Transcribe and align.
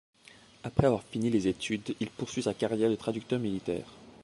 Après 0.63 0.87
avoir 0.87 1.03
fini 1.03 1.29
les 1.29 1.47
études, 1.47 1.95
il 1.99 2.09
poursuit 2.09 2.41
sa 2.41 2.55
carrière 2.55 2.89
de 2.89 2.95
traducteur 2.95 3.37
militaire. 3.39 3.85